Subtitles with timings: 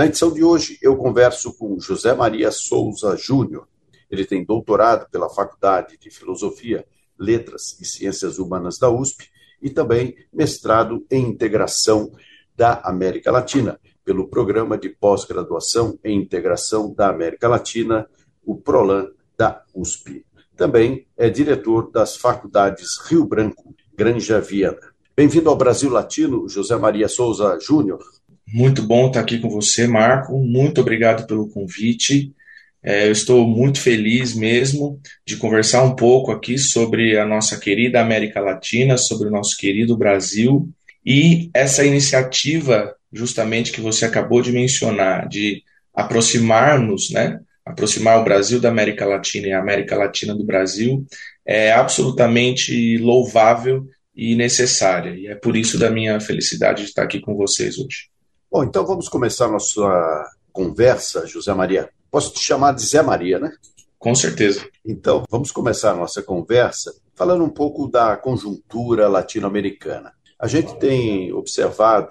[0.00, 3.68] Na edição de hoje, eu converso com José Maria Souza Júnior.
[4.10, 6.86] Ele tem doutorado pela Faculdade de Filosofia,
[7.18, 9.28] Letras e Ciências Humanas da USP
[9.60, 12.10] e também mestrado em Integração
[12.56, 18.08] da América Latina, pelo Programa de Pós-Graduação em Integração da América Latina,
[18.42, 20.24] o PROLAN da USP.
[20.56, 24.80] Também é diretor das faculdades Rio Branco, Granja Viana.
[25.14, 28.00] Bem-vindo ao Brasil Latino, José Maria Souza Júnior.
[28.52, 30.36] Muito bom estar aqui com você, Marco.
[30.38, 32.32] Muito obrigado pelo convite.
[32.82, 38.00] É, eu estou muito feliz mesmo de conversar um pouco aqui sobre a nossa querida
[38.00, 40.68] América Latina, sobre o nosso querido Brasil
[41.04, 45.62] e essa iniciativa, justamente que você acabou de mencionar, de
[45.94, 51.06] aproximar-nos, né, aproximar o Brasil da América Latina e a América Latina do Brasil
[51.46, 55.14] é absolutamente louvável e necessária.
[55.14, 58.10] E é por isso da minha felicidade de estar aqui com vocês hoje.
[58.52, 61.88] Bom, então vamos começar a nossa conversa, José Maria.
[62.10, 63.52] Posso te chamar de Zé Maria, né?
[63.96, 64.68] Com certeza.
[64.84, 70.12] Então, vamos começar a nossa conversa falando um pouco da conjuntura latino-americana.
[70.36, 72.10] A gente tem observado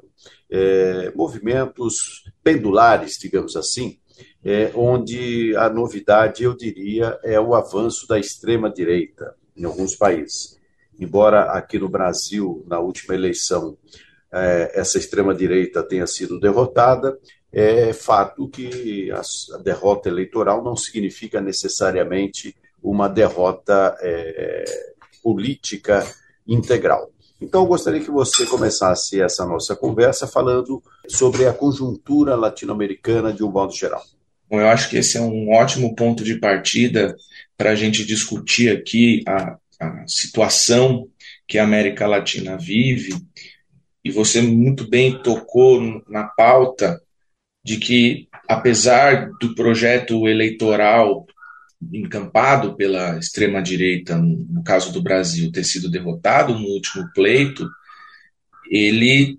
[0.49, 3.99] é, movimentos pendulares, digamos assim,
[4.41, 10.57] é, onde a novidade, eu diria, é o avanço da extrema-direita em alguns países.
[10.97, 13.77] Embora aqui no Brasil, na última eleição,
[14.31, 17.17] essa extrema-direita tenha sido derrotada,
[17.52, 19.22] é fato que a,
[19.59, 24.63] derrota eleitoral não significa necessariamente uma derrota é,
[25.23, 26.06] política
[26.47, 27.12] integral.
[27.41, 33.44] Então, eu gostaria que você começasse essa nossa conversa falando sobre a conjuntura latino-americana de
[33.44, 34.03] um modo geral.
[34.50, 37.16] Bom, eu acho que esse é um ótimo ponto de partida
[37.56, 41.07] para a gente discutir aqui a, a situação
[41.47, 43.13] que a América Latina vive.
[44.09, 47.00] E você muito bem tocou na pauta
[47.64, 51.28] de que, apesar do projeto eleitoral
[51.94, 57.70] encampado pela extrema-direita, no caso do Brasil, ter sido derrotado no último pleito,
[58.72, 59.38] ele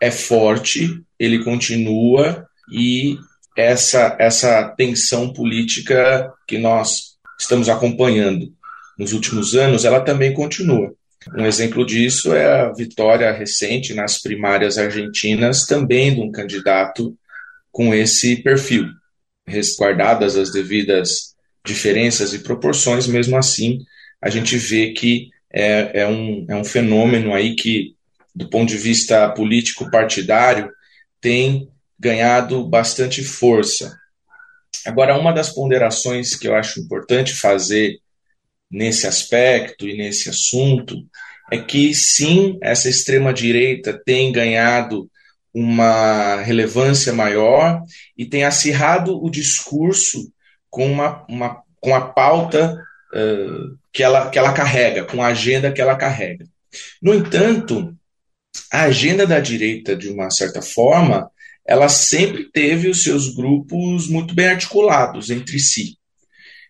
[0.00, 3.18] é forte, ele continua e
[3.54, 8.54] essa, essa tensão política que nós estamos acompanhando
[8.98, 10.94] nos últimos anos, ela também continua.
[11.36, 17.16] Um exemplo disso é a vitória recente nas primárias argentinas, também de um candidato
[17.70, 18.86] com esse perfil.
[19.46, 21.34] Resguardadas as devidas
[21.64, 23.78] diferenças e proporções, mesmo assim,
[24.20, 27.94] a gente vê que é, é, um, é um fenômeno aí que,
[28.34, 30.70] do ponto de vista político partidário,
[31.20, 31.68] tem
[31.98, 33.98] ganhado bastante força.
[34.86, 37.98] Agora, uma das ponderações que eu acho importante fazer
[38.70, 40.96] nesse aspecto e nesse assunto
[41.50, 45.10] é que, sim, essa extrema-direita tem ganhado
[45.52, 47.82] uma relevância maior
[48.16, 50.30] e tem acirrado o discurso
[50.70, 52.78] com, uma, uma com a pauta
[53.14, 56.44] uh, que, ela, que ela carrega, com a agenda que ela carrega.
[57.02, 57.96] No entanto,
[58.70, 61.30] a agenda da direita, de uma certa forma,
[61.66, 65.97] ela sempre teve os seus grupos muito bem articulados entre si.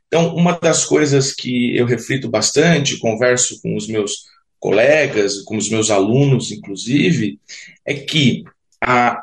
[0.08, 4.24] Então, uma das coisas que eu reflito bastante, converso com os meus
[4.58, 7.38] colegas, com os meus alunos, inclusive,
[7.86, 8.42] é que
[8.82, 9.22] a,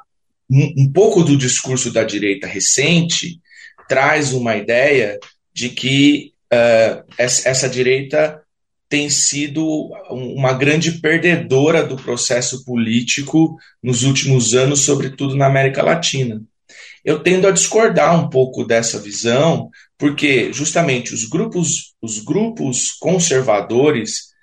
[0.49, 3.41] um pouco do discurso da direita recente
[3.89, 5.19] traz uma ideia
[5.53, 8.41] de que uh, essa, essa direita
[8.87, 16.41] tem sido uma grande perdedora do processo político nos últimos anos, sobretudo na América Latina.
[17.05, 24.33] Eu tendo a discordar um pouco dessa visão, porque justamente os grupos, os grupos conservadores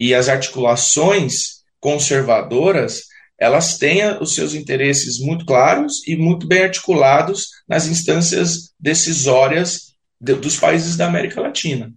[0.00, 3.02] e as articulações conservadoras,
[3.38, 10.34] elas têm os seus interesses muito claros e muito bem articulados nas instâncias decisórias de,
[10.36, 11.92] dos países da América Latina.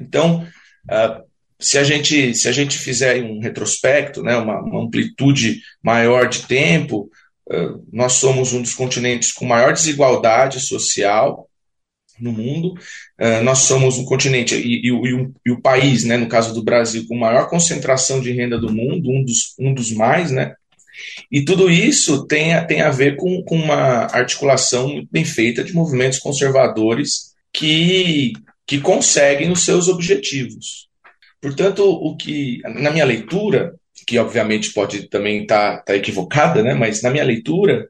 [0.00, 0.44] Então,
[0.90, 1.22] uh,
[1.60, 6.42] se a gente se a gente fizer um retrospecto, né, uma, uma amplitude maior de
[6.48, 7.08] tempo,
[7.92, 11.48] nós somos um dos continentes com maior desigualdade social
[12.20, 12.74] no mundo.
[13.20, 16.54] Uh, nós somos um continente e, e, e, o, e, o, país, né, no caso
[16.54, 20.54] do Brasil, com maior concentração de renda do mundo, um dos, um dos mais, né?
[21.30, 25.72] E tudo isso tem, a, tem a ver com, com uma articulação bem feita de
[25.72, 28.32] movimentos conservadores que,
[28.66, 30.88] que conseguem os seus objetivos.
[31.40, 33.74] Portanto, o que, na minha leitura,
[34.06, 37.88] que obviamente pode também estar tá, tá equivocada, né, mas na minha leitura,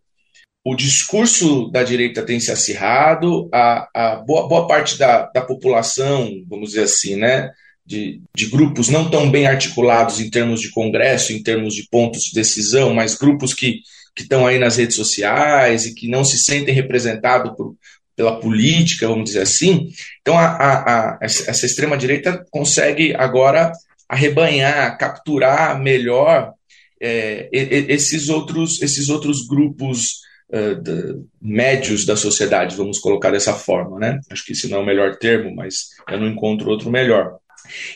[0.65, 6.31] o discurso da direita tem se acirrado, a, a boa, boa parte da, da população,
[6.49, 7.51] vamos dizer assim, né,
[7.85, 12.23] de, de, grupos não tão bem articulados em termos de congresso, em termos de pontos
[12.25, 13.81] de decisão, mas grupos que,
[14.17, 17.75] estão aí nas redes sociais e que não se sentem representados por,
[18.15, 19.89] pela política, vamos dizer assim.
[20.21, 23.73] Então, a, a, essa extrema-direita consegue agora
[24.13, 26.53] arrebanhar, capturar melhor
[27.01, 30.19] é, esses, outros, esses outros grupos
[30.51, 33.99] uh, médios da sociedade, vamos colocar dessa forma.
[33.99, 34.21] Né?
[34.31, 37.39] Acho que esse não é o melhor termo, mas eu não encontro outro melhor.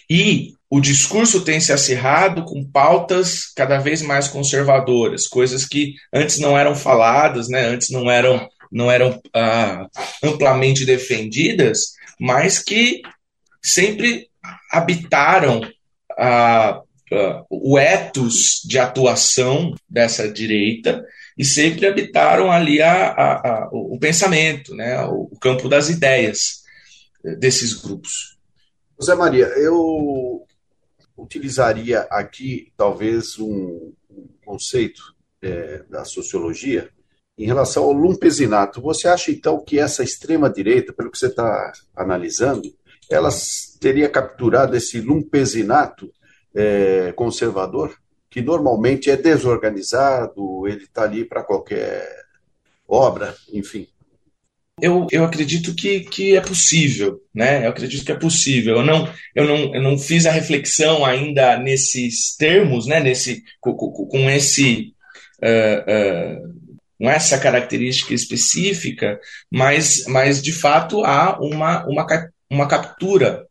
[0.09, 6.39] E o discurso tem se acirrado com pautas cada vez mais conservadoras, coisas que antes
[6.39, 7.67] não eram faladas, né?
[7.67, 9.87] antes não eram, não eram ah,
[10.25, 13.03] amplamente defendidas, mas que
[13.63, 14.31] sempre
[14.73, 15.61] habitaram
[16.19, 16.83] ah,
[17.13, 21.05] ah, o ethos de atuação dessa direita
[21.37, 25.05] e sempre habitaram ali a, a, a, o pensamento, né?
[25.05, 26.63] o campo das ideias
[27.39, 28.37] desses grupos.
[28.99, 30.47] José Maria, eu
[31.17, 36.91] utilizaria aqui talvez um, um conceito é, da sociologia
[37.39, 38.81] em relação ao lumpesinato.
[38.81, 42.75] Você acha então que essa extrema direita, pelo que você está analisando,
[43.11, 43.31] ela
[43.81, 46.11] teria capturado esse lumpesinato
[46.55, 47.95] é, conservador,
[48.31, 52.07] que normalmente é desorganizado, ele está ali para qualquer
[52.89, 53.87] obra, enfim.
[54.81, 57.65] Eu, eu acredito que, que é possível, né?
[57.65, 58.77] Eu acredito que é possível.
[58.77, 63.01] Eu não, eu não, eu não fiz a reflexão ainda nesses termos, né?
[63.01, 64.93] Nesse, com, com esse,
[65.43, 66.55] uh, uh,
[66.99, 69.19] com essa característica específica,
[69.51, 72.07] mas, mas de fato há uma, uma,
[72.51, 73.47] uma captura,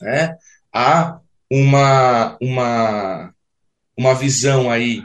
[0.00, 0.36] né?
[0.72, 1.18] Há
[1.50, 3.34] uma, uma,
[3.96, 5.02] uma visão aí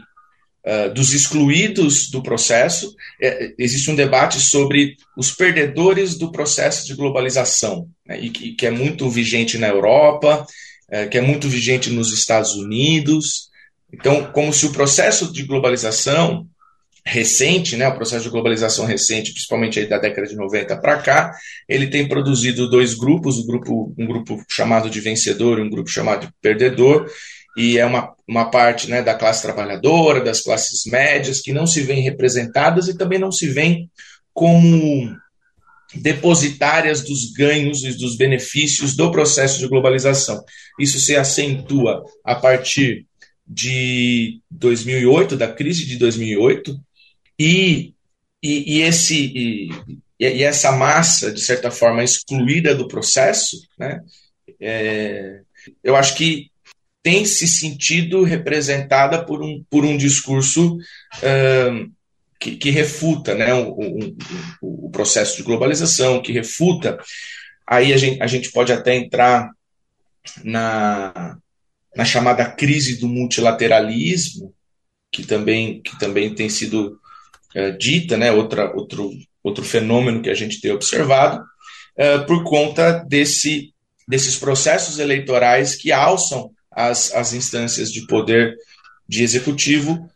[0.65, 2.93] uh, dos excluídos do processo.
[3.21, 8.65] É, existe um debate sobre os perdedores do processo de globalização, né, e que, que,
[8.65, 10.45] é muito vigente na Europa,
[10.89, 13.49] é, que é muito vigente nos Estados Unidos.
[13.91, 16.47] Então, como se o processo de globalização
[17.05, 21.33] recente, né, o processo de globalização recente, principalmente aí da década de 90 para cá,
[21.67, 25.89] ele tem produzido dois grupos, um grupo, um grupo chamado de vencedor e um grupo
[25.89, 27.09] chamado de perdedor,
[27.57, 31.81] e é uma, uma parte né, da classe trabalhadora, das classes médias, que não se
[31.81, 33.89] veem representadas e também não se veem
[34.33, 35.15] como
[35.93, 40.43] depositárias dos ganhos e dos benefícios do processo de globalização.
[40.79, 43.05] Isso se acentua a partir
[43.45, 46.75] de 2008, da crise de 2008,
[47.39, 47.93] e,
[48.41, 49.69] e, e esse, e,
[50.19, 54.01] e, essa massa, de certa forma, excluída do processo, né,
[54.59, 55.41] é,
[55.83, 56.51] eu acho que
[57.03, 61.91] tem se sentido representada por um, por um discurso uh,
[62.39, 63.69] que, que, refuta né, o,
[64.61, 66.97] o, o, processo de globalização, que refuta.
[67.67, 69.51] Aí a gente, a gente pode até entrar
[70.43, 71.37] na,
[71.95, 74.53] na chamada crise do multilateralismo,
[75.11, 76.99] que também, que também tem sido
[77.55, 79.11] uh, dita, né, outra, outro,
[79.43, 83.73] outro fenômeno que a gente tem observado, uh, por conta desse,
[84.07, 88.55] desses processos eleitorais que alçam as, as instâncias de poder
[89.07, 90.09] de executivo,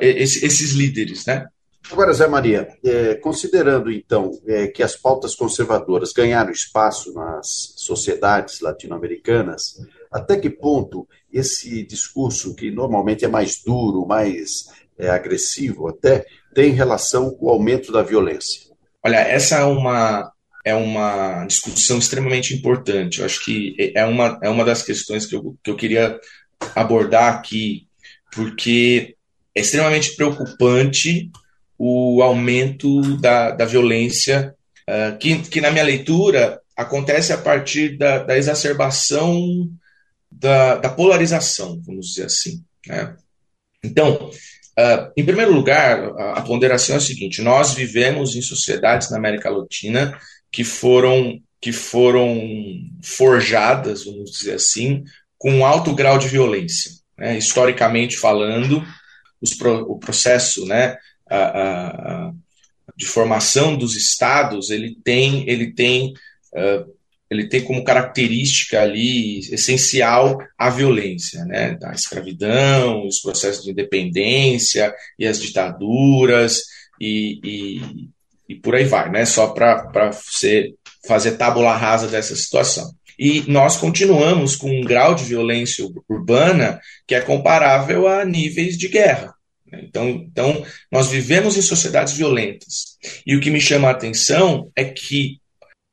[0.00, 1.46] esse, esses líderes, né?
[1.90, 8.60] Agora, Zé Maria, é, considerando então é, que as pautas conservadoras ganharam espaço nas sociedades
[8.60, 14.66] latino-americanas, até que ponto esse discurso, que normalmente é mais duro, mais
[14.98, 16.24] é, agressivo até,
[16.54, 18.68] tem relação com o aumento da violência?
[19.04, 20.32] Olha, essa é uma,
[20.64, 23.20] é uma discussão extremamente importante.
[23.20, 26.18] Eu acho que é uma, é uma das questões que eu, que eu queria
[26.74, 27.86] abordar aqui,
[28.32, 29.14] porque
[29.54, 31.30] é extremamente preocupante
[31.78, 34.54] o aumento da, da violência,
[34.88, 39.70] uh, que, que, na minha leitura, acontece a partir da, da exacerbação
[40.30, 42.62] da, da, polarização, vamos dizer assim.
[42.86, 43.16] Né?
[43.82, 44.30] Então,
[44.78, 49.16] uh, em primeiro lugar, a, a ponderação é a seguinte: nós vivemos em sociedades na
[49.16, 50.18] América Latina
[50.50, 52.40] que foram que foram
[53.02, 55.02] forjadas, vamos dizer assim,
[55.36, 56.92] com um alto grau de violência.
[57.16, 57.36] Né?
[57.36, 58.84] Historicamente falando,
[59.58, 60.96] pro, o processo né,
[61.28, 62.32] a, a,
[62.96, 66.12] de formação dos estados ele tem, ele tem
[66.54, 66.97] uh,
[67.30, 71.76] ele tem como característica ali essencial a violência, né?
[71.82, 76.62] A escravidão, os processos de independência e as ditaduras
[77.00, 78.08] e, e,
[78.48, 79.26] e por aí vai, né?
[79.26, 80.10] Só para
[81.06, 82.90] fazer tábula rasa dessa situação.
[83.18, 88.88] E nós continuamos com um grau de violência urbana que é comparável a níveis de
[88.88, 89.34] guerra.
[89.70, 89.80] Né?
[89.82, 92.96] Então, então, nós vivemos em sociedades violentas.
[93.26, 95.40] E o que me chama a atenção é que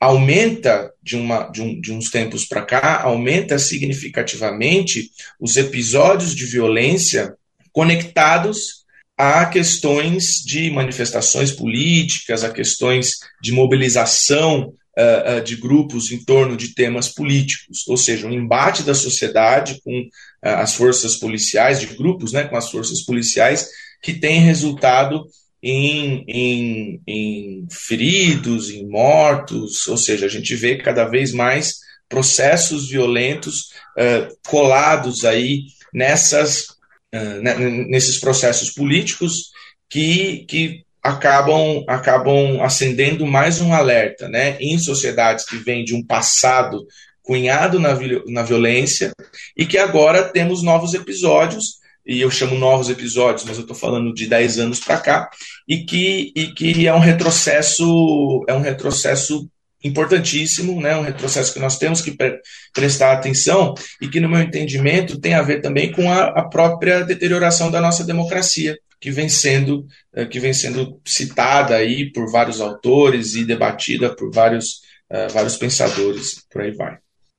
[0.05, 5.09] aumenta de, uma, de, um, de uns tempos para cá, aumenta significativamente
[5.39, 7.33] os episódios de violência
[7.71, 8.85] conectados
[9.17, 16.55] a questões de manifestações políticas, a questões de mobilização uh, uh, de grupos em torno
[16.55, 20.07] de temas políticos, ou seja, um embate da sociedade com uh,
[20.41, 23.69] as forças policiais, de grupos né, com as forças policiais,
[24.03, 25.25] que tem resultado
[25.67, 32.87] em, em, em feridos, em mortos, ou seja, a gente vê cada vez mais processos
[32.87, 36.67] violentos uh, colados aí nessas,
[37.15, 37.41] uh,
[37.89, 39.49] nesses processos políticos
[39.89, 44.57] que, que acabam, acabam acendendo mais um alerta, né?
[44.59, 46.85] Em sociedades que vêm de um passado
[47.23, 49.11] cunhado na, na violência
[49.57, 54.13] e que agora temos novos episódios e eu chamo novos episódios, mas eu estou falando
[54.13, 55.29] de 10 anos para cá,
[55.67, 59.49] e que, e que é um retrocesso, é um retrocesso
[59.83, 62.39] importantíssimo, né, um retrocesso que nós temos que pre
[62.73, 67.03] prestar atenção e que, no meu entendimento, tem a ver também com a, a própria
[67.03, 72.59] deterioração da nossa democracia, que vem sendo eh, que vem sendo citada aí por vários
[72.59, 74.81] autores e debatida por vários,
[75.11, 76.97] uh, vários pensadores, por aí vai.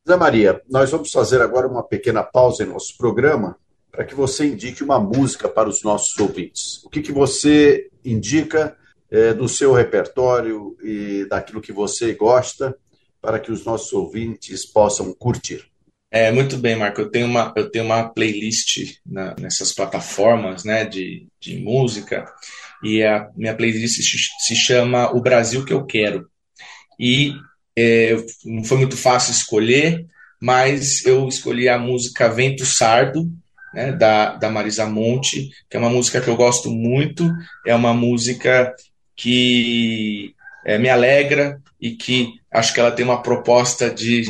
[0.09, 3.57] Zé Maria, nós vamos fazer agora uma pequena pausa em nosso programa
[3.97, 6.85] para que você indique uma música para os nossos ouvintes.
[6.85, 8.77] O que, que você indica
[9.11, 12.77] é, do seu repertório e daquilo que você gosta
[13.23, 15.65] para que os nossos ouvintes possam curtir?
[16.11, 17.01] É, muito bem, Marco.
[17.01, 22.31] Eu tenho uma, eu tenho uma playlist na, nessas plataformas né, de, de música
[22.85, 23.99] e a minha playlist
[24.47, 26.29] se, chama O Brasil que Eu Quero.
[27.01, 27.33] E
[27.75, 30.07] é, não foi muito fácil escolher,
[30.39, 33.27] mas eu escolhi a música Vento Sardo,
[33.77, 37.31] né, da, da Marisa Monte, que é uma música que eu gosto muito,
[37.67, 38.75] é uma música
[39.15, 44.25] que é, me alegra e que acho que ela tem uma proposta de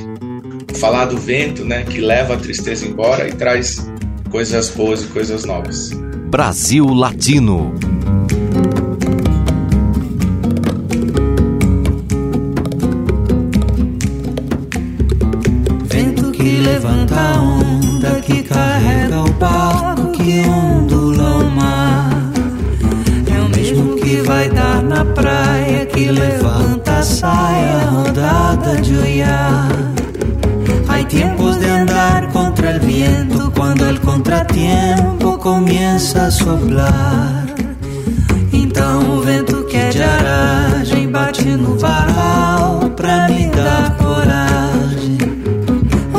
[0.81, 3.87] falar do vento, né, que leva a tristeza embora e traz
[4.33, 5.91] coisas boas e coisas novas.
[6.29, 7.73] Brasil Latino.
[15.85, 17.46] Vento que levanta
[27.27, 29.69] saia rodada de olhar.
[30.89, 37.47] Hay tiempos de andar contra el viento cuando el contratiempo comienza a soplar.
[38.53, 45.19] Então o vento que é de aragem bate no varal pra me dar coragem.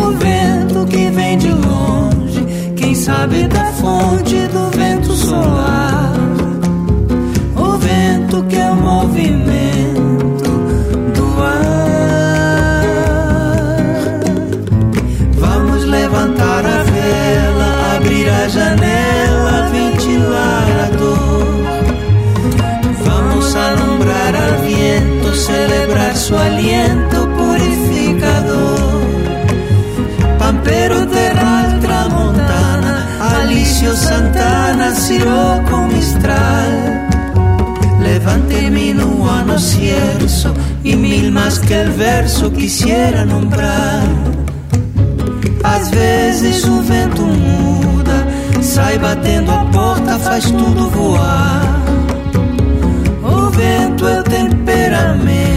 [0.03, 2.41] O vento que vem de longe,
[2.75, 4.46] quem sabe da fonte
[41.67, 44.03] mil más que el verso quisiera nombrar.
[45.63, 48.27] Às vezes o vento muda,
[48.61, 51.61] sai batendo a porta, faz tudo voar.
[53.23, 55.56] O vento é o temperamento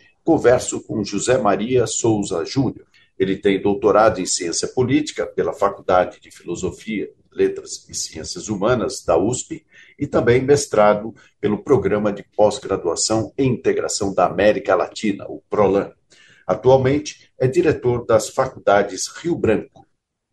[0.31, 2.87] converso com José Maria Souza Júnior.
[3.19, 9.17] Ele tem doutorado em ciência política pela Faculdade de Filosofia, Letras e Ciências Humanas da
[9.17, 9.65] USP
[9.99, 15.91] e também mestrado pelo Programa de Pós-Graduação em Integração da América Latina, o PROLAN.
[16.47, 19.85] Atualmente é diretor das faculdades Rio Branco.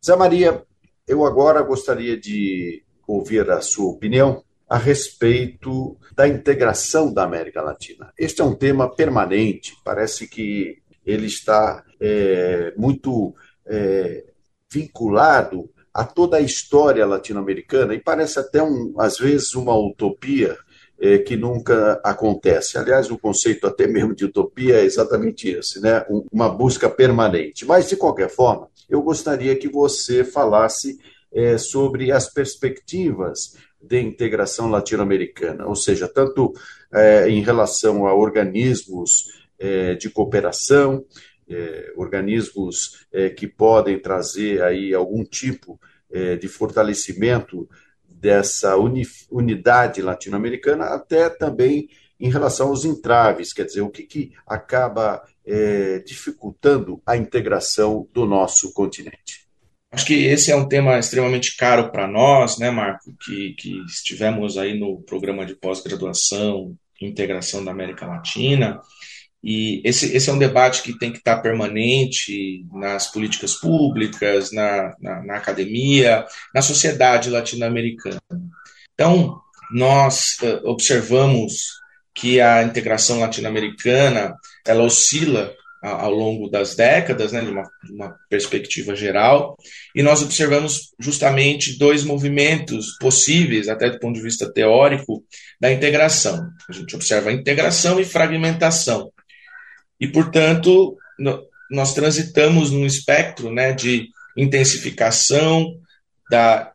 [0.06, 0.64] Zé Maria,
[1.08, 8.12] eu agora gostaria de ouvir a sua opinião a respeito da integração da América Latina.
[8.18, 13.34] Este é um tema permanente, parece que ele está é, muito
[13.66, 14.24] é,
[14.70, 20.56] vinculado a toda a história latino-americana e parece até, um, às vezes, uma utopia
[21.00, 22.76] é, que nunca acontece.
[22.76, 26.04] Aliás, o conceito até mesmo de utopia é exatamente esse, né?
[26.30, 27.64] uma busca permanente.
[27.64, 30.98] Mas, de qualquer forma, eu gostaria que você falasse
[31.32, 36.52] é, sobre as perspectivas de integração latino-americana, ou seja, tanto
[36.92, 39.24] é, em relação a organismos
[39.58, 41.04] é, de cooperação,
[41.48, 47.68] é, organismos é, que podem trazer aí algum tipo é, de fortalecimento
[48.06, 51.88] dessa uni, unidade latino-americana, até também
[52.20, 55.22] em relação aos entraves, quer dizer, o que, que acaba
[56.04, 59.47] dificultando a integração do nosso continente.
[59.90, 64.58] Acho que esse é um tema extremamente caro para nós, né, Marco, que, que estivemos
[64.58, 68.80] aí no programa de pós-graduação, integração da América Latina,
[69.42, 74.94] e esse, esse é um debate que tem que estar permanente nas políticas públicas, na,
[75.00, 78.20] na, na academia, na sociedade latino-americana.
[78.94, 81.78] Então, nós uh, observamos
[82.12, 84.34] que a integração latino-americana
[84.66, 89.56] ela oscila ao longo das décadas, né, de uma, uma, perspectiva geral,
[89.94, 95.24] e nós observamos justamente dois movimentos possíveis, até do ponto de vista teórico,
[95.60, 96.50] da integração.
[96.68, 99.12] A gente observa integração e fragmentação.
[100.00, 105.76] E, portanto, no, nós transitamos num espectro né, de intensificação
[106.30, 106.72] da,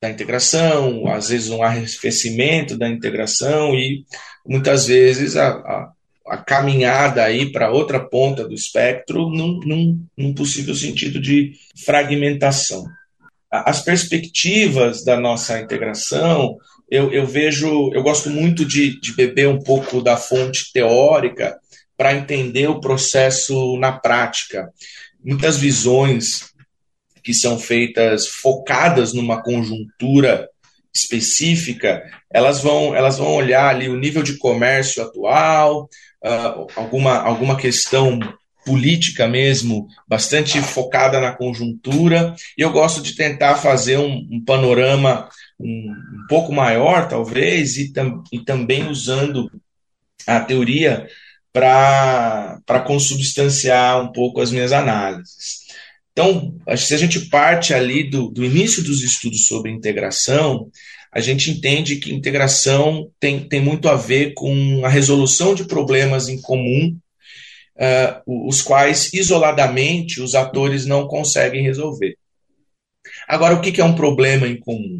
[0.00, 4.04] da integração, às vezes um arrefecimento da integração e
[4.46, 5.92] muitas vezes a, a
[6.28, 11.52] a caminhada aí para outra ponta do espectro num, num, num, possível sentido de
[11.84, 12.84] fragmentação.
[13.50, 16.56] As perspectivas da nossa integração,
[16.90, 21.56] eu, eu vejo, eu gosto muito de, de beber um pouco da fonte teórica
[21.96, 24.68] para entender o processo na prática.
[25.24, 26.52] Muitas visões
[27.22, 30.48] que são feitas focadas numa conjuntura
[30.96, 35.88] específica, elas vão, elas vão olhar ali o nível de comércio atual,
[36.24, 38.18] uh, alguma, alguma questão
[38.64, 45.28] política mesmo, bastante focada na conjuntura, e eu gosto de tentar fazer um, um panorama
[45.58, 49.48] um, um, pouco maior, talvez, e, tam, e também usando
[50.26, 51.06] a teoria
[51.52, 55.65] para consubstanciar um pouco as minhas análises.
[56.18, 60.70] Então, se a gente parte ali do, do início dos estudos sobre integração,
[61.12, 66.30] a gente entende que integração tem, tem muito a ver com a resolução de problemas
[66.30, 66.98] em comum,
[67.76, 72.16] uh, os quais, isoladamente, os atores não conseguem resolver.
[73.28, 74.96] Agora, o que é um problema em comum?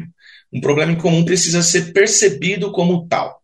[0.53, 3.41] Um problema em comum precisa ser percebido como tal.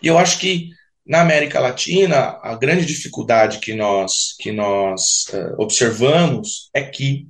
[0.00, 0.70] E eu acho que
[1.06, 7.26] Na América Latina, a grande dificuldade que nós, que nós uh, observamos é que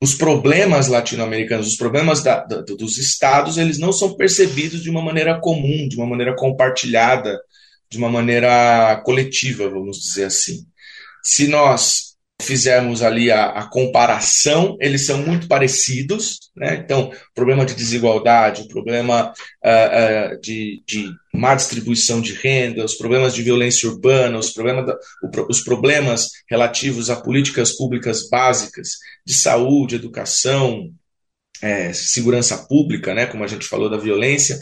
[0.00, 5.00] os problemas latino-americanos, os problemas da, da, dos estados, eles não são percebidos de uma
[5.00, 7.40] maneira comum, de uma maneira compartilhada,
[7.88, 10.66] de uma maneira coletiva, vamos dizer assim.
[11.22, 12.03] Se nós
[12.42, 16.74] fizermos ali a, a, comparação, eles são muito parecidos, né?
[16.84, 19.32] Então, problema de desigualdade, problema
[19.64, 24.86] uh, uh, de, de, má distribuição de renda, os problemas de violência urbana, os, problemas
[24.86, 24.96] da,
[25.48, 28.90] os problemas relativos a políticas públicas básicas
[29.24, 30.90] de saúde, educação,
[31.62, 33.26] é, segurança pública, né?
[33.26, 34.58] Como a gente falou da violência,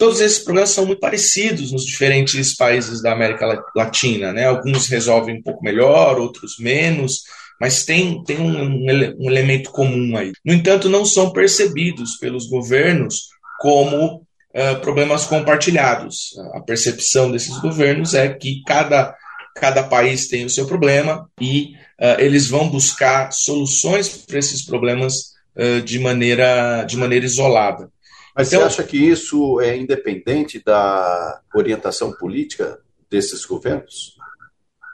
[0.00, 4.46] Todos esses problemas são muito parecidos nos diferentes países da América Latina, né?
[4.46, 7.24] Alguns resolvem um pouco melhor, outros menos,
[7.60, 10.32] mas tem, tem um, um elemento comum aí.
[10.42, 13.28] No entanto, não são percebidos pelos governos
[13.60, 14.22] como
[14.54, 16.30] uh, problemas compartilhados.
[16.54, 19.14] A percepção desses governos é que cada,
[19.54, 25.34] cada país tem o seu problema e uh, eles vão buscar soluções para esses problemas
[25.58, 27.90] uh, de, maneira, de maneira isolada.
[28.36, 32.78] Mas então, você acha que isso é independente da orientação política
[33.10, 34.16] desses governos?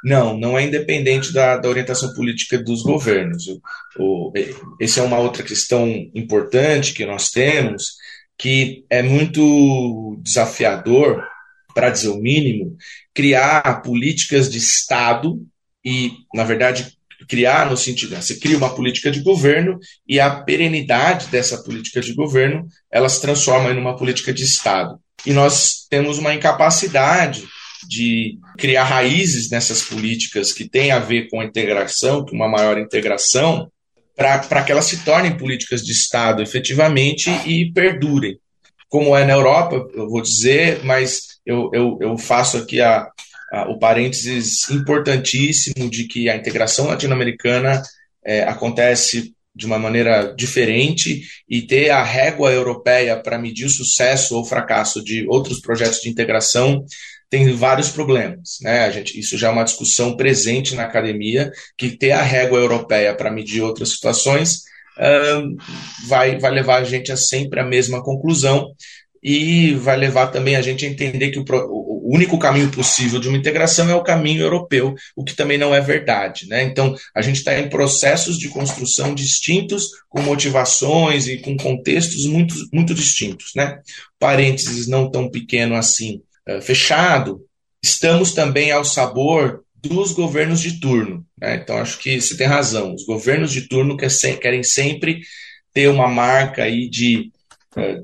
[0.05, 3.47] Não, não é independente da, da orientação política dos governos.
[3.49, 3.61] O,
[3.99, 4.33] o,
[4.81, 7.97] esse é uma outra questão importante que nós temos,
[8.39, 11.27] que é muito desafiador,
[11.75, 12.77] para dizer o mínimo,
[13.13, 15.43] criar políticas de Estado
[15.85, 16.96] e, na verdade,
[17.29, 22.01] criar no sentido, né, você cria uma política de governo e a perenidade dessa política
[22.01, 24.99] de governo, ela se transforma em uma política de Estado.
[25.25, 27.45] E nós temos uma incapacidade
[27.89, 32.79] de criar raízes nessas políticas que têm a ver com a integração, com uma maior
[32.79, 33.71] integração,
[34.17, 38.39] para que elas se tornem políticas de Estado efetivamente e perdurem.
[38.89, 43.09] Como é na Europa, eu vou dizer, mas eu, eu, eu faço aqui a,
[43.53, 47.83] ah, o parênteses importantíssimo de que a integração latino-americana
[48.25, 54.37] é, acontece de uma maneira diferente e ter a régua europeia para medir o sucesso
[54.37, 56.85] ou fracasso de outros projetos de integração
[57.31, 58.85] tem vários problemas, né?
[58.85, 63.15] A gente, isso já é uma discussão presente na academia que ter a régua europeia
[63.17, 64.67] para medir outras situações
[66.07, 68.73] vai, vai levar a gente a sempre a mesma conclusão
[69.23, 73.29] e vai levar também a gente a entender que o, o, único caminho possível de
[73.29, 76.49] uma integração é o caminho europeu, o que também não é verdade.
[76.49, 76.63] Né?
[76.63, 82.55] Então, a gente está em processos de construção distintos, com motivações e com contextos muito,
[82.73, 83.53] muito distintos.
[83.55, 83.79] Né?
[84.19, 87.41] Parênteses não tão pequeno assim, uh, fechado,
[87.83, 91.25] estamos também ao sabor dos governos de turno.
[91.41, 91.57] Né?
[91.57, 92.95] Então, acho que você tem razão.
[92.95, 95.21] Os governos de turno querem sempre
[95.73, 97.36] ter uma marca aí de é,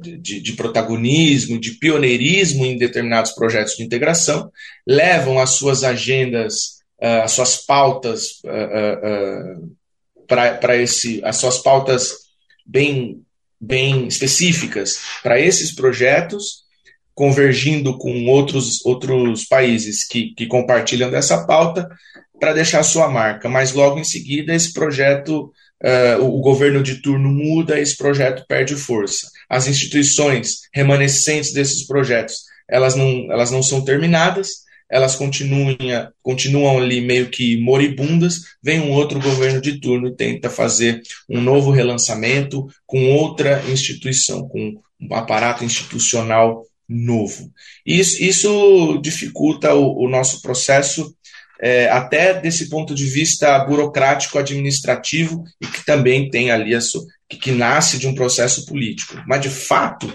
[0.00, 4.50] de, de, protagonismo, de pioneirismo em determinados projetos de integração,
[4.87, 9.76] levam as suas agendas, uh, as suas pautas uh, uh,
[10.26, 12.12] para esse, as suas pautas
[12.66, 13.22] bem,
[13.61, 16.62] bem específicas para esses projetos,
[17.14, 21.88] convergindo com outros, outros países que, que compartilham dessa pauta,
[22.38, 23.48] para deixar sua marca.
[23.48, 25.52] Mas logo em seguida, esse projeto
[25.84, 29.28] uh, o governo de turno muda, esse projeto perde força.
[29.48, 35.76] As instituições remanescentes desses projetos, elas não, elas não são terminadas, elas continuam,
[36.22, 41.40] continuam ali meio que moribundas, vem um outro governo de turno e tenta fazer um
[41.40, 47.50] novo relançamento com outra instituição, com um aparato institucional novo.
[47.86, 51.14] Isso, isso dificulta o, o nosso processo
[51.62, 56.81] é, até desse ponto de vista burocrático-administrativo e que também tem ali, a
[57.29, 59.22] que, que nasce de um processo político.
[59.29, 60.12] Mas, de fato,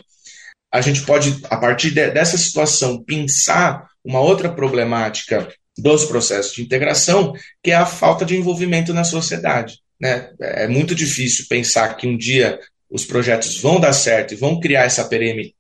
[0.70, 6.62] a gente pode, a partir de, dessa situação, pensar uma outra problemática dos processos de
[6.62, 7.34] integração,
[7.64, 9.80] que é a falta de envolvimento na sociedade.
[10.00, 10.30] Né?
[10.40, 14.84] É muito difícil pensar que um dia os projetos vão dar certo e vão criar
[14.84, 15.10] essa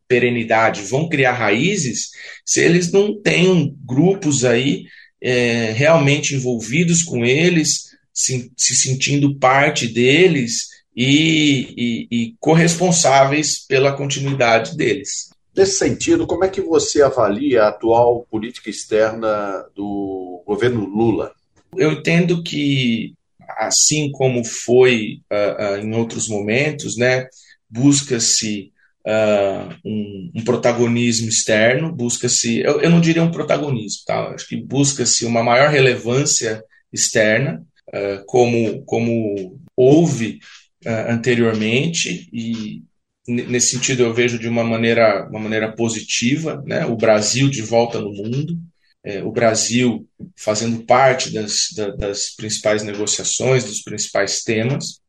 [0.07, 2.09] perenidade, vão criar raízes,
[2.45, 4.85] se eles não têm grupos aí
[5.21, 13.93] é, realmente envolvidos com eles, se, se sentindo parte deles e, e, e corresponsáveis pela
[13.95, 15.29] continuidade deles.
[15.55, 21.31] Nesse sentido, como é que você avalia a atual política externa do governo Lula?
[21.75, 23.13] Eu entendo que,
[23.57, 27.27] assim como foi uh, uh, em outros momentos, né,
[27.69, 28.71] busca-se
[29.07, 34.29] uh, um, um, protagonismo externo, busca-se, eu, eu, não diria um protagonismo, tá?
[34.33, 40.39] acho que busca-se uma maior relevância externa, uh, como, como houve
[40.85, 42.83] uh, anteriormente, e
[43.27, 46.85] nesse sentido eu vejo de uma maneira, uma maneira positiva, né?
[46.85, 48.57] o Brasil de volta no mundo,
[49.03, 54.99] é, o Brasil fazendo parte das, das principais negociações, dos principais temas.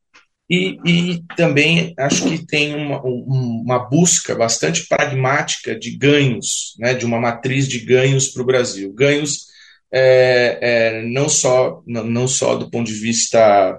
[0.51, 7.05] E, e, também acho que tem uma, uma, busca bastante pragmática de ganhos, né, de
[7.05, 8.91] uma matriz de ganhos para o Brasil.
[8.95, 9.47] Ganhos
[9.93, 13.79] é, é, não, só, não, não só do ponto de vista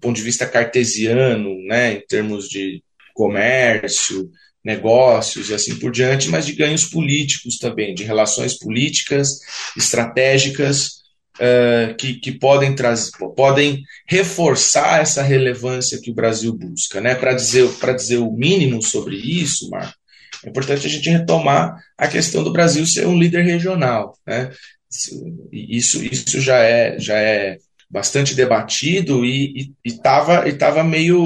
[0.00, 2.82] ponto de vista cartesiano, né, em termos de
[3.14, 4.30] comércio,
[4.64, 9.38] negócios e assim por diante, mas de ganhos políticos também, de relações políticas,
[9.76, 11.02] estratégicas,
[11.36, 17.00] uh, que, que podem, trazer, podem reforçar essa relevância que o Brasil busca.
[17.00, 17.14] Né?
[17.14, 19.94] Para dizer, dizer o mínimo sobre isso, Marco,
[20.44, 24.16] é importante a gente retomar a questão do Brasil ser um líder regional.
[24.26, 24.50] Né?
[25.52, 31.24] Isso, isso já, é, já é bastante debatido e estava e tava meio,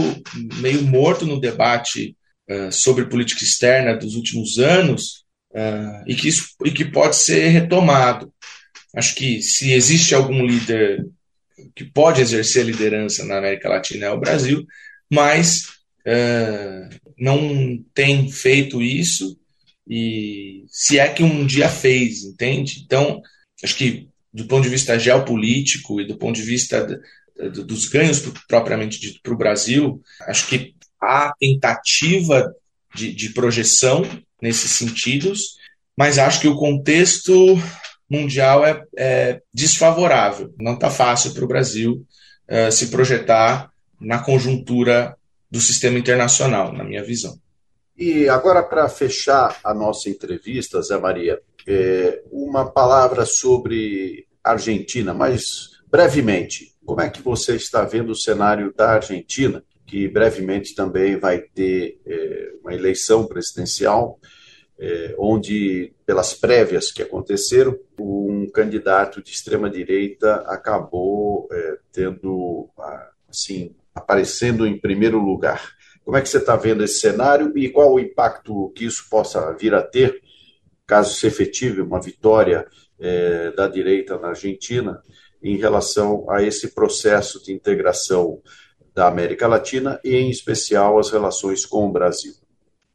[0.61, 2.17] meio morto no debate
[2.51, 7.49] uh, sobre política externa dos últimos anos uh, e, que isso, e que pode ser
[7.49, 8.33] retomado.
[8.95, 11.07] Acho que se existe algum líder
[11.75, 14.67] que pode exercer liderança na América Latina é o Brasil,
[15.11, 15.63] mas
[16.07, 19.39] uh, não tem feito isso
[19.89, 22.83] e se é que um dia fez, entende?
[22.85, 23.21] Então,
[23.63, 26.87] acho que do ponto de vista geopolítico e do ponto de vista
[27.49, 32.53] dos ganhos propriamente dito para o Brasil, acho que há tentativa
[32.95, 34.03] de, de projeção
[34.41, 35.57] nesses sentidos,
[35.97, 37.57] mas acho que o contexto
[38.11, 40.53] mundial é, é desfavorável.
[40.59, 42.05] Não está fácil para o Brasil
[42.49, 43.71] uh, se projetar
[44.01, 45.17] na conjuntura
[45.51, 47.39] do sistema internacional, na minha visão.
[47.97, 55.71] E agora, para fechar a nossa entrevista, Zé Maria, é, uma palavra sobre Argentina, mas
[55.91, 56.75] brevemente.
[56.85, 62.01] Como é que você está vendo o cenário da Argentina, que brevemente também vai ter
[62.07, 64.19] é, uma eleição presidencial?
[64.81, 72.71] É, onde, pelas prévias que aconteceram, um candidato de extrema-direita acabou é, tendo,
[73.29, 75.75] assim, aparecendo em primeiro lugar.
[76.03, 79.53] Como é que você está vendo esse cenário e qual o impacto que isso possa
[79.53, 80.19] vir a ter,
[80.87, 82.67] caso se efetive uma vitória
[82.99, 85.03] é, da direita na Argentina,
[85.43, 88.41] em relação a esse processo de integração
[88.95, 92.40] da América Latina e, em especial, as relações com o Brasil?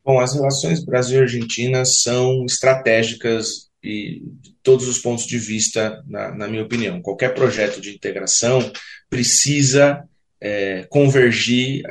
[0.06, 6.48] Bom, as relações Brasil-Argentina são estratégicas e de todos os pontos de vista, na, na
[6.48, 7.02] minha opinião.
[7.02, 8.72] Qualquer projeto de integração
[9.10, 10.04] precisa
[10.40, 11.82] é, convergir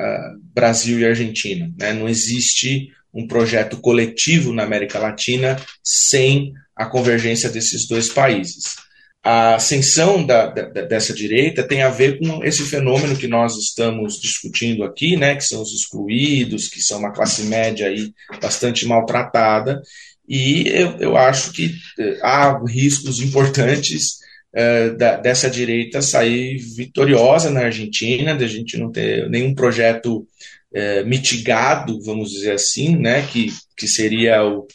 [0.53, 1.69] Brasil e Argentina.
[1.77, 1.91] Né?
[1.91, 8.84] Não existe um projeto coletivo na América Latina sem a convergência desses dois países
[9.25, 14.21] a ascensão da, da, dessa direita tem a ver com esse fenômeno que nós estamos
[14.21, 19.81] discutindo aqui, né, que são os excluídos, que são uma classe média aí bastante maltratada,
[20.29, 24.17] e eu, eu acho que eh, há riscos importantes
[24.53, 31.05] uh, da, dessa direita sair vitoriosa na Argentina, da gente não ter nenhum projeto uh,
[31.05, 34.67] mitigado, vamos dizer assim, né, que, que seria o,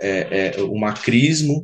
[0.00, 1.62] é, é, o macrismo,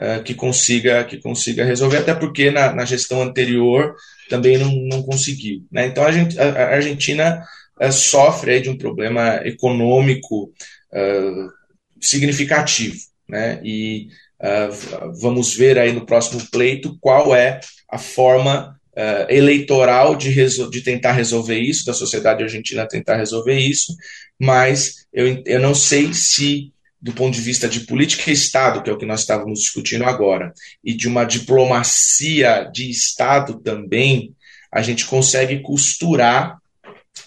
[0.00, 3.94] uh, que, consiga, que consiga resolver, até porque na, na gestão anterior
[4.28, 5.64] também não, não conseguiu.
[5.70, 5.86] Né?
[5.86, 7.42] Então a, gente, a, a Argentina
[7.80, 10.52] uh, sofre de um problema econômico
[10.92, 11.50] uh,
[12.00, 12.96] significativo.
[13.28, 13.60] Né?
[13.62, 14.08] E
[15.20, 17.58] vamos ver aí no próximo pleito qual é
[17.90, 23.94] a forma Uh, eleitoral de, de, tentar resolver isso, da sociedade argentina tentar resolver isso,
[24.36, 28.90] mas eu, eu não sei se do ponto de vista de política e Estado, que
[28.90, 34.34] é o que nós estávamos discutindo agora, e de uma diplomacia de Estado também,
[34.72, 36.58] a gente consegue costurar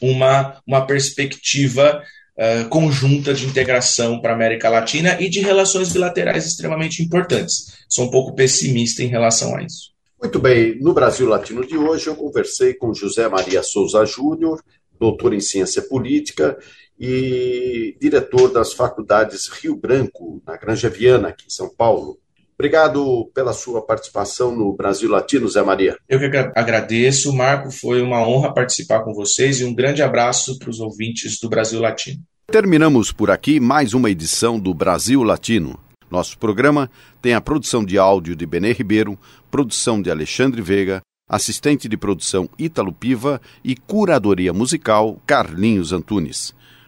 [0.02, 2.04] uma, uma perspectiva
[2.38, 7.86] uh, conjunta de integração para a América Latina e de relações bilaterais extremamente importantes.
[7.90, 9.92] Sou um pouco pessimista em relação a isso.
[10.22, 14.62] Muito bem, no Brasil Latino de hoje eu conversei com José Maria Souza Júnior,
[15.00, 16.58] doutor em ciência política
[17.04, 22.20] e diretor das faculdades Rio Branco, na Granja Viana, aqui em São Paulo.
[22.54, 25.98] Obrigado pela sua participação no Brasil Latino, Zé Maria.
[26.08, 27.72] Eu que agradeço, Marco.
[27.72, 31.82] Foi uma honra participar com vocês e um grande abraço para os ouvintes do Brasil
[31.82, 32.20] Latino.
[32.52, 35.80] Terminamos por aqui mais uma edição do Brasil Latino.
[36.08, 36.88] Nosso programa
[37.20, 39.18] tem a produção de áudio de Benê Ribeiro,
[39.50, 46.54] produção de Alexandre Veiga, assistente de produção Ítalo Piva e curadoria musical Carlinhos Antunes.